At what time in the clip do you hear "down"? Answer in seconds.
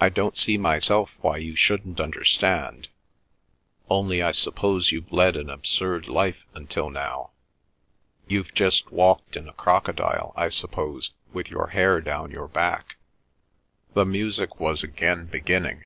12.00-12.32